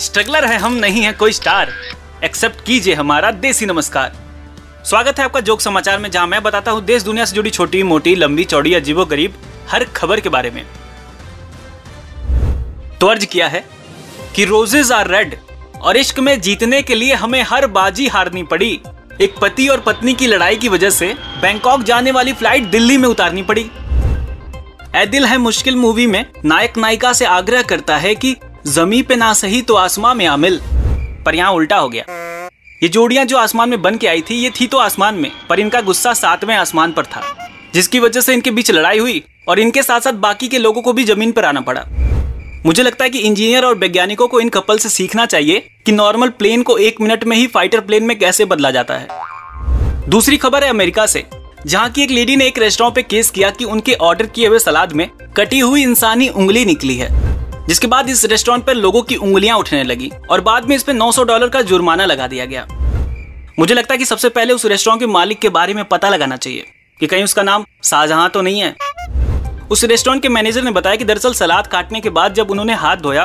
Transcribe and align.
Struggler 0.00 0.44
है 0.44 0.56
हम 0.58 0.72
नहीं 0.72 1.02
है 1.02 1.12
कोई 1.12 1.32
स्टार। 1.32 1.72
एक्सेप्ट 2.24 2.64
कीजिए 2.64 2.94
हमारा 2.94 3.30
देसी 3.30 3.66
नमस्कार। 3.66 4.12
स्वागत 4.84 5.18
है 5.18 5.24
आपका 5.24 5.40
जोक 5.40 5.60
समाचार 5.60 5.98
में, 5.98 6.10
जहाँ 6.10 6.26
मैं 6.26 6.42
बताता 6.42 6.70
हूँ 6.70 6.84
देश 6.84 7.02
दुनिया 7.02 7.24
से 7.24 7.34
जुड़ी 7.34 7.50
छोटी, 7.50 7.82
मोटी, 7.82 8.14
लंबी, 8.14 8.44
चौड़ी, 8.44 8.72
अजीबो, 8.74 9.04
गरीब, 9.04 9.34
हर 9.68 9.84
खबर 9.86 10.20
के 10.20 10.28
बारे 10.28 10.50
में। 10.50 10.64
तो 13.00 13.06
अर्ज़ 13.06 13.24
किया 13.24 13.48
है 13.48 13.64
कि 14.36 14.44
रोजेज 14.44 14.92
आर 14.92 15.08
रेड 15.08 15.36
और 15.82 15.96
इश्क 15.96 16.18
में 16.18 16.40
जीतने 16.40 16.80
के 16.82 16.94
लिए 16.94 17.14
हमें 17.14 17.42
हर 17.42 17.66
बाजी 17.68 18.06
हारनी 18.06 18.42
पड़ी। 18.42 18.80
एक 19.20 19.34
पति 19.40 19.66
और 19.68 19.80
पत्नी 19.80 20.14
की 20.14 20.26
लड़ाई 20.26 20.56
की 20.56 20.68
वजह 20.68 20.90
से 20.90 21.12
बैंकॉक 21.42 21.82
जाने 21.82 22.10
वाली 22.10 22.32
फ़्लाइट 22.32 22.70
दिल्ली 22.70 22.96
में 22.96 23.08
उतारनी 23.08 23.42
पड़ी। 23.42 23.70
ए 24.96 25.04
दिल 25.06 25.24
है 25.24 25.36
मुश्किल 25.38 25.76
मूवी 25.76 26.06
में, 26.06 26.24
नायक 26.44 26.78
नायिका 26.78 27.12
से 27.12 27.24
आग्रह 27.24 27.62
करता 27.62 27.96
है 27.96 28.14
कि 28.14 28.36
जमी 28.64 29.00
पे 29.02 29.16
ना 29.16 29.32
सही 29.32 29.60
तो 29.62 29.74
आसमां 29.74 30.14
में 30.14 30.24
आमिल, 30.26 30.60
पर 31.26 31.34
यहाँ 31.34 31.52
उल्टा 31.52 31.76
हो 31.76 31.88
गया। 31.88 32.04
ये 32.82 32.88
जोड़ियाँ 32.88 33.24
जो 33.24 33.36
आसमान 33.38 33.68
में 33.68 33.80
बन 33.82 33.96
के 33.96 34.06
आई 34.06 34.20
थी, 34.20 34.34
ये 34.34 34.50
थी 34.50 34.66
तो 34.66 34.78
आसमान 34.78 35.14
में, 35.14 35.30
पर 35.48 35.60
इनका 35.60 35.80
गुस्सा 35.80 36.12
सातवें 36.12 36.54
आसमान 36.56 36.92
पर 36.92 37.06
था, 37.06 37.22
जिसकी 37.74 38.00
वजह 38.00 38.20
से 38.20 38.34
इनके 38.34 38.50
बीच 38.50 38.70
लड़ाई 38.70 38.98
हुई 38.98 39.22
और 39.48 39.60
इनके 39.60 39.82
साथ 39.82 40.00
साथ 40.00 40.12
बाकी 40.20 40.48
के 40.48 40.58
लोगों 40.58 40.82
को 40.82 40.92
भी 40.92 41.04
ज़मीन 41.04 41.32
पर 41.32 41.44
आना 41.44 41.60
पड़ा। 41.60 41.84
मुझे 42.66 42.82
लगता 42.82 43.04
है 43.04 43.10
कि 43.10 43.18
इंजीनियर 43.18 43.64
और 43.64 43.78
वैज्ञानिकों 43.78 44.28
को 44.28 44.40
इन 44.40 44.48
कपल 44.48 44.78
से 44.78 44.88
सीखना 44.88 45.26
चाहिए 45.26 45.66
कि 45.86 45.92
नॉर्मल 45.92 46.28
प्लेन 46.30 46.62
को 46.62 46.76
एक 46.78 47.00
मिनट 47.00 47.24
में 47.24 47.36
ही 47.36 47.46
फाइटर 47.46 47.80
प्लेन 47.80 48.04
में 48.04 48.18
कैसे 48.18 48.44
बदला 48.44 48.70
जाता 48.70 48.94
है। 48.94 50.08
दूसरी 50.08 50.36
खबर 50.36 50.64
है 50.64 50.70
अमेरिका 50.70 51.06
से, 51.06 51.24
जहाँ 51.66 51.90
की 51.90 52.02
एक 52.02 52.10
लेडी 52.10 52.36
ने 52.36 52.46
एक 52.46 52.58
रेस्टोरेंट 52.58 52.94
पे 52.94 53.02
केस 53.02 53.30
किया 53.30 53.50
कि 53.50 53.64
उनके 53.66 53.94
ऑर्डर 54.02 54.26
किए 54.26 54.46
हुए 54.48 54.58
सलाद 54.58 54.92
में 54.92 55.08
कटी 55.36 55.58
हुई 55.58 55.82
इंसानी 55.82 56.28
उंगली 56.28 56.64
निकली 56.64 56.96
है। 56.96 57.10
जिसके 57.68 57.86
बाद 57.86 58.08
इस 58.08 58.24
रेस्टोरेंट 58.24 58.64
पर 58.64 58.74
लोगों 58.74 59.02
की 59.02 59.16
उंगलियाँ 59.16 59.56
उठने 59.58 59.82
लगी 59.84 60.10
और 60.30 60.40
बाद 60.40 60.68
में 60.68 60.76
इस 60.76 60.82
पे 60.82 60.92
900 60.92 61.24
डॉलर 61.24 61.48
का 61.48 61.62
जुर्माना 61.62 62.04
लगा 62.04 62.26
दिया 62.26 62.44
गया। 62.44 62.66
मुझे 63.58 63.74
लगता 63.74 63.94
है 63.94 63.98
कि 63.98 64.04
सबसे 64.04 64.28
पहले 64.28 64.52
उस 64.52 64.64
रेस्टोरेंट 64.66 65.00
के 65.00 65.06
मालिक 65.06 65.38
के 65.38 65.48
बारे 65.48 65.74
में 65.74 65.84
पता 65.84 66.08
लगाना 66.08 66.36
चाहिए 66.36 66.66
कि 67.00 67.06
कहीं 67.06 67.24
उसका 67.24 67.42
नाम 67.42 67.64
शाहजहां 67.84 68.28
तो 68.28 68.42
नहीं 68.42 68.60
है। 68.60 68.74
उस 69.70 69.84
रेस्टोरेंट 69.84 70.22
के 70.22 70.28
मैनेजर 70.28 70.62
ने 70.62 70.70
बताया 70.70 70.96
कि 70.96 71.04
दरअसल 71.04 71.34
सलाद 71.34 71.66
काटने 71.66 72.00
के 72.00 72.10
बाद 72.10 72.34
जब 72.34 72.50
उन्होंने 72.50 72.74
हाथ 72.74 72.96
धोया, 72.96 73.24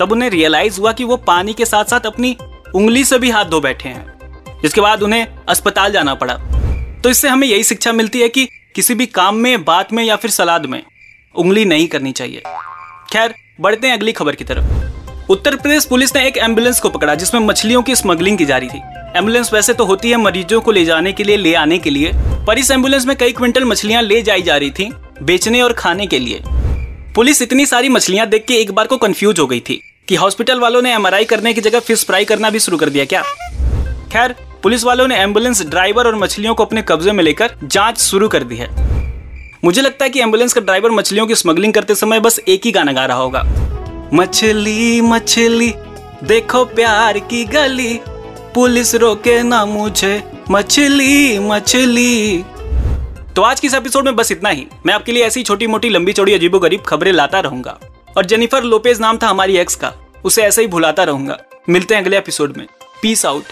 तब 0.00 0.12
उन्हें 0.12 0.30
रियलाइज़ 0.30 0.80
हुआ 0.80 0.92
कि 0.92 1.04
वो 1.04 1.16
पानी 1.16 1.52
के 1.52 1.64
साथ 1.64 1.84
साथ 1.84 2.06
अपनी 2.06 2.36
उंगली 2.74 3.04
से 3.04 3.18
भी 3.18 3.30
हाथ 3.30 3.44
धो 3.44 3.60
बैठे 3.60 3.88
हैं, 3.88 4.60
जिसके 4.62 4.80
बाद 4.80 5.02
उन्हें 5.02 5.26
अस्पताल 5.48 5.92
जाना 5.92 6.14
पड़ा। 6.14 6.34
तो 7.04 7.10
इससे 7.10 7.28
हमें 7.28 7.46
यही 7.48 7.64
शिक्षा 7.64 7.92
मिलती 7.92 8.20
है 8.20 8.28
कि 8.28 8.48
किसी 8.74 8.94
भी 8.94 9.06
काम 9.06 9.36
में, 9.36 9.64
बात 9.64 9.92
में 9.92 10.04
या 10.04 10.16
फिर 10.16 10.30
सलाद 10.30 10.66
में 10.66 10.82
उंगली 11.34 11.64
नहीं 11.64 11.88
करनी 11.88 12.12
चाहिए। 12.12 12.42
खैर 13.12 13.34
बढ़ते 13.60 13.86
हैं 13.86 13.94
अगली 13.94 14.12
खबर 14.12 14.34
की 14.34 14.44
तरफ़। 14.44 15.30
उत्तर 15.30 15.56
प्रदेश 15.56 15.84
पुलिस 15.84 16.16
ने 16.16 16.26
एक 16.26 16.36
एंबुलेंस 16.36 16.80
को 16.80 16.88
पकड़ा, 16.88 17.14
जिसमें 17.14 17.40
मछलियों 17.40 17.82
की 17.82 17.96
स्मगलिंग 17.96 18.38
की 18.38 18.44
जा 18.44 18.56
रही 18.56 18.68
थी। 18.68 18.78
एंबुलेंस 19.16 19.52
वैसे 19.54 19.74
तो 19.74 19.84
होती 19.84 20.10
है 20.10 20.16
मरीजों 20.16 20.60
को 20.60 20.72
ले 20.72 20.84
जाने 20.84 21.12
के 21.12 21.24
लिए, 21.24 21.36
ले 21.36 21.54
आने 21.54 21.78
के 21.78 21.90
लिए, 21.90 22.12
पर 22.46 22.58
इस 22.58 22.70
एंबुलेंस 22.70 23.06
में 23.06 23.16
कई 23.16 23.32
क्विंटल 23.32 23.64
मछलियाँ 23.64 24.02
ले 24.02 24.22
जाई 24.22 24.42
जा 24.42 24.56
रही 24.56 24.70
थी 24.70 24.92
बेचने 25.22 25.62
और 25.62 25.72
खाने 25.72 26.06
के 26.06 26.18
लिए। 26.18 26.40
पुलिस 27.14 27.42
इतनी 27.42 27.66
सारी 27.66 27.88
मछलियाँ 27.88 28.26
देख 28.26 28.44
के 28.44 28.54
एक 28.54 28.72
बार 28.72 28.86
को 28.86 28.96
कंफ्यूज 28.96 29.40
हो 29.40 29.46
गई 29.46 29.60
थी 29.60 29.80
कि 30.08 30.14
हॉस्पिटल 30.14 30.60
वालों 30.60 30.82
ने 30.82 30.94
एमआरआई 30.94 31.24
करने 31.24 31.52
की 31.54 31.60
जगह 31.60 31.80
फ़िश 31.80 32.04
फ्राई 32.04 32.24
करना 32.24 32.50
भी 32.50 32.58
शुरू 32.58 32.76
कर 32.76 32.88
दिया 32.88 33.04
क्या? 33.04 33.22
खैर, 34.12 34.34
पुलिस 34.62 34.84
वालों 34.84 35.08
ने 35.08 35.16
एंबुलेंस 35.16 35.66
ड्राइवर 35.66 36.06
और 36.06 36.14
मछलियों 36.14 36.54
को 36.54 36.64
अपने 36.64 36.82
कब्जे 36.82 37.12
में 37.12 37.24
लेकर 37.24 37.54
जाँच 37.64 38.00
शुरू 38.00 38.28
कर 38.28 38.44
दी 38.44 38.56
है। 38.56 38.93
मुझे 39.64 39.82
लगता 39.82 40.04
है 40.04 40.10
कि 40.10 40.20
एंबुलेंस 40.20 40.52
का 40.52 40.60
ड्राइवर 40.60 40.90
मछलियों 40.90 41.26
की 41.26 41.34
स्मगलिंग 41.34 41.72
करते 41.72 41.94
समय 41.94 42.20
बस 42.20 42.38
एक 42.38 42.64
ही 42.64 42.70
गाना 42.72 42.92
गा 42.92 43.04
रहा 43.06 43.16
होगा। 43.16 43.42
मछली 44.14 45.00
मछली, 45.00 45.72
देखो 46.24 46.64
प्यार 46.64 47.18
की 47.18 47.44
गली। 47.44 47.98
पुलिस 48.54 48.94
रोके 48.94 49.42
ना 49.42 49.64
मुझे, 49.64 50.22
मछली 50.50 51.38
मछली। 51.38 52.44
तो 53.36 53.42
आज 53.42 53.60
की 53.60 53.66
इस 53.66 53.74
एपिसोड 53.74 54.04
में 54.04 54.16
बस 54.16 54.32
इतना 54.32 54.48
ही। 54.48 54.66
मैं 54.86 54.94
आपके 54.94 55.12
लिए 55.12 55.24
ऐसी 55.24 55.42
छोटी 55.42 55.66
मोटी 55.66 55.88
लंबी 55.88 56.12
चौड़ी 56.12 56.34
अजीबो 56.34 56.58
गरीब 56.58 56.82
खबरें 56.82 57.12
लाता 57.12 57.40
रहूँगा। 57.40 57.78
और 58.16 58.26
जेनिफर 58.26 58.62
लोपेज 58.62 59.00
नाम 59.00 59.18
था 59.18 59.28
हमारी 59.28 59.56
एक्स 59.56 59.74
का, 59.74 59.92
उसे 60.24 60.42
ऐसे 60.42 60.62
ही 60.62 60.68
भुलाता 60.68 61.04
रहूँगा। 61.04 61.38
मिलते 61.68 61.94
हैं 61.94 62.02
अगले 62.02 62.18
एपिसोड 62.18 62.56
में। 62.56 62.66
Peace 63.02 63.26
out 63.26 63.44